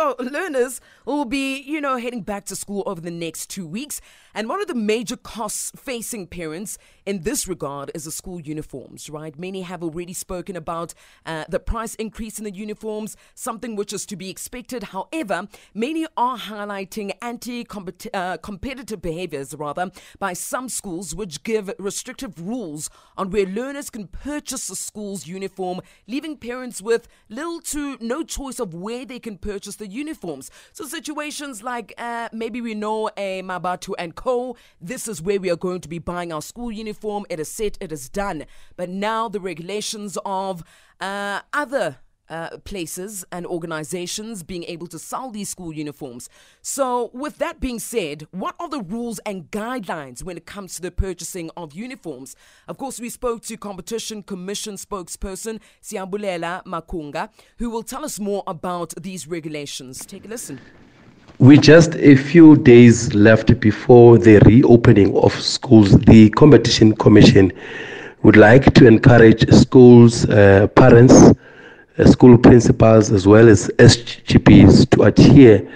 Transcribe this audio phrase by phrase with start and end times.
[0.00, 4.00] So learners will be, you know, heading back to school over the next two weeks.
[4.34, 9.10] And one of the major costs facing parents in this regard is the school uniforms,
[9.10, 9.36] right?
[9.38, 10.94] Many have already spoken about
[11.26, 14.84] uh, the price increase in the uniforms, something which is to be expected.
[14.84, 17.66] However, many are highlighting anti
[18.14, 24.06] uh, competitive behaviors, rather, by some schools which give restrictive rules on where learners can
[24.06, 29.36] purchase the school's uniform, leaving parents with little to no choice of where they can
[29.36, 30.50] purchase the uniforms.
[30.72, 34.54] So, situations like uh, maybe we know a Mabatu and Co.
[34.82, 37.24] This is where we are going to be buying our school uniform.
[37.30, 38.44] It is set, it is done.
[38.76, 40.62] But now the regulations of
[41.00, 46.28] uh, other uh, places and organizations being able to sell these school uniforms.
[46.60, 50.82] So, with that being said, what are the rules and guidelines when it comes to
[50.82, 52.36] the purchasing of uniforms?
[52.68, 58.42] Of course, we spoke to Competition Commission spokesperson Siyabulela Makunga, who will tell us more
[58.46, 60.04] about these regulations.
[60.04, 60.60] Take a listen.
[61.40, 65.92] We just a few days left before the reopening of schools.
[66.00, 67.50] The Competition Commission
[68.22, 71.14] would like to encourage schools, uh, parents,
[72.06, 75.68] school principals, as well as SGBs to adhere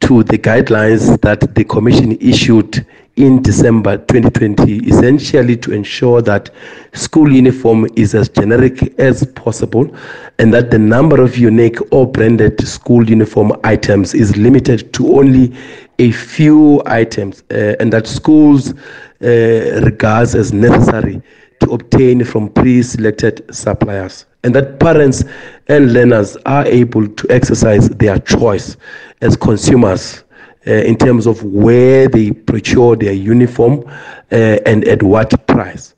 [0.00, 6.50] to the guidelines that the Commission issued in December 2020, essentially to ensure that
[6.92, 9.90] school uniform is as generic as possible
[10.38, 15.54] and that the number of unique or branded school uniform items is limited to only
[15.98, 18.74] a few items uh, and that schools
[19.22, 21.22] uh, regards as necessary
[21.60, 25.24] to obtain from pre-selected suppliers and that parents
[25.66, 28.76] and learners are able to exercise their choice
[29.20, 30.22] as consumers
[30.68, 33.84] uh, in terms of where they procure their uniform
[34.30, 35.96] uh, and at what price.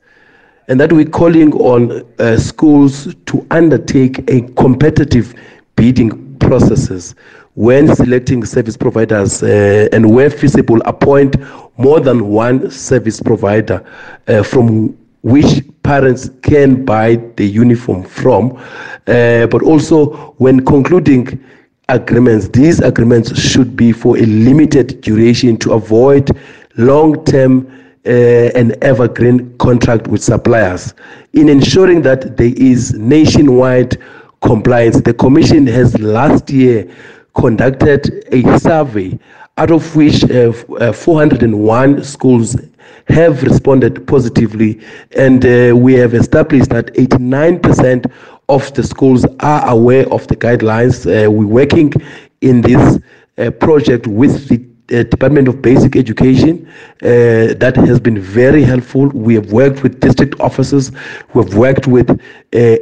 [0.67, 5.35] And that we're calling on uh, schools to undertake a competitive
[5.75, 7.13] bidding processes
[7.53, 11.35] when selecting service providers uh, and where feasible appoint
[11.77, 13.85] more than one service provider
[14.27, 18.55] uh, from which parents can buy the uniform from,
[19.07, 21.43] uh, but also when concluding
[21.89, 26.29] agreements, these agreements should be for a limited duration to avoid
[26.77, 27.67] long term
[28.05, 30.93] uh, and evergreen contract with suppliers.
[31.33, 33.97] In ensuring that there is nationwide
[34.41, 36.89] compliance, the Commission has last year
[37.35, 39.17] conducted a survey
[39.57, 42.55] out of which uh, uh, 401 schools
[43.07, 44.79] have responded positively,
[45.15, 48.11] and uh, we have established that 89%
[48.49, 51.05] of the schools are aware of the guidelines.
[51.05, 51.93] Uh, we're working
[52.41, 52.99] in this
[53.37, 54.57] uh, project with the
[54.91, 56.67] uh, Department of Basic Education.
[57.01, 59.07] Uh, that has been very helpful.
[59.09, 60.91] We have worked with district officers,
[61.33, 62.17] we have worked with uh,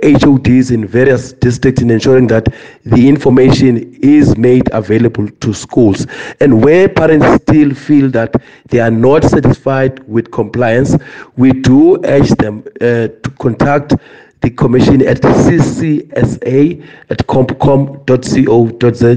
[0.04, 2.48] HODs in various districts in ensuring that
[2.86, 6.08] the information is made available to schools.
[6.40, 8.34] And where parents still feel that
[8.70, 10.96] they are not satisfied with compliance,
[11.36, 13.94] we do urge them uh, to contact
[14.42, 19.16] the commission at ccsa at compcom.co.za,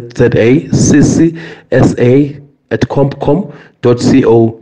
[1.70, 4.60] ccsa at compcom.co.za.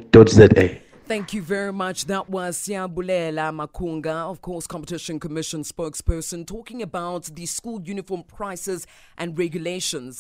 [1.09, 2.05] Thank you very much.
[2.05, 8.87] That was Siyabulela Makunga, of course, Competition Commission spokesperson, talking about the school uniform prices
[9.17, 10.17] and regulations.